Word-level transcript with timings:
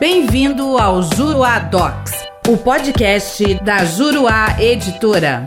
Bem-vindo 0.00 0.78
ao 0.78 1.02
Juruá 1.02 1.58
Docs, 1.58 2.12
o 2.46 2.56
podcast 2.56 3.42
da 3.64 3.84
Juruá 3.84 4.56
Editora. 4.62 5.44